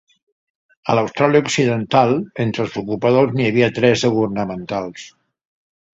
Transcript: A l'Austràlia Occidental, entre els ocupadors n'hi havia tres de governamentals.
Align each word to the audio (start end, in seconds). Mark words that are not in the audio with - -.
A 0.93 0.93
l'Austràlia 0.99 1.41
Occidental, 1.47 2.13
entre 2.45 2.65
els 2.65 2.79
ocupadors 2.83 3.37
n'hi 3.41 3.49
havia 3.51 3.71
tres 3.81 4.07
de 4.07 4.15
governamentals. 4.19 5.05